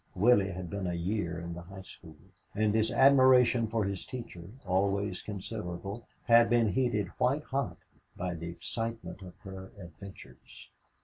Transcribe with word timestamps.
Willie 0.15 0.49
had 0.51 0.67
been 0.71 0.87
a 0.87 0.95
year 0.95 1.39
in 1.39 1.53
the 1.53 1.61
high 1.61 1.83
school, 1.83 2.15
and 2.55 2.73
his 2.73 2.91
admiration 2.91 3.67
for 3.67 3.83
his 3.85 4.03
teacher, 4.03 4.49
always 4.65 5.21
considerable, 5.21 6.07
had 6.23 6.49
been 6.49 6.69
heated 6.69 7.09
white 7.19 7.43
hot 7.43 7.77
by 8.17 8.33
the 8.33 8.49
excitement 8.49 9.21
of 9.21 9.37
her 9.43 9.71
adventures. 9.77 10.71